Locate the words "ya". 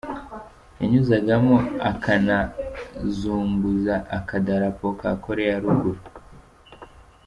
5.53-5.61